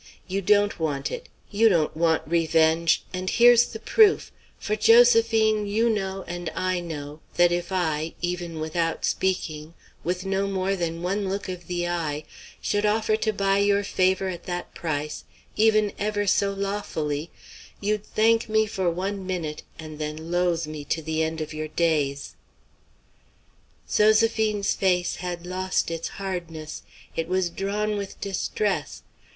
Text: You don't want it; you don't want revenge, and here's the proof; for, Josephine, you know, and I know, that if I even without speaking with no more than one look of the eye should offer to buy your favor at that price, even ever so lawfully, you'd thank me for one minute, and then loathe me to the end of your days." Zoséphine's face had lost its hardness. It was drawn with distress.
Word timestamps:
You 0.27 0.41
don't 0.41 0.79
want 0.79 1.11
it; 1.11 1.29
you 1.51 1.69
don't 1.69 1.95
want 1.95 2.23
revenge, 2.27 3.03
and 3.13 3.29
here's 3.29 3.65
the 3.67 3.77
proof; 3.79 4.31
for, 4.57 4.75
Josephine, 4.75 5.67
you 5.67 5.91
know, 5.91 6.25
and 6.27 6.49
I 6.55 6.79
know, 6.79 7.19
that 7.35 7.51
if 7.51 7.71
I 7.71 8.15
even 8.19 8.59
without 8.59 9.05
speaking 9.05 9.75
with 10.03 10.25
no 10.25 10.47
more 10.47 10.75
than 10.75 11.03
one 11.03 11.29
look 11.29 11.47
of 11.49 11.67
the 11.67 11.87
eye 11.87 12.23
should 12.63 12.83
offer 12.83 13.15
to 13.17 13.31
buy 13.31 13.59
your 13.59 13.83
favor 13.83 14.27
at 14.27 14.45
that 14.45 14.73
price, 14.73 15.23
even 15.55 15.93
ever 15.99 16.25
so 16.25 16.51
lawfully, 16.51 17.29
you'd 17.79 18.03
thank 18.03 18.49
me 18.49 18.65
for 18.65 18.89
one 18.89 19.27
minute, 19.27 19.61
and 19.77 19.99
then 19.99 20.31
loathe 20.31 20.65
me 20.65 20.83
to 20.85 21.03
the 21.03 21.21
end 21.21 21.41
of 21.41 21.53
your 21.53 21.67
days." 21.67 22.33
Zoséphine's 23.87 24.73
face 24.73 25.17
had 25.17 25.45
lost 25.45 25.91
its 25.91 26.07
hardness. 26.17 26.81
It 27.15 27.27
was 27.27 27.51
drawn 27.51 27.97
with 27.97 28.19
distress. 28.19 29.03